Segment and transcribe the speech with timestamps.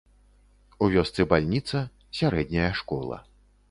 [0.85, 1.85] У вёсцы бальніца,
[2.23, 3.27] сярэдняя школа.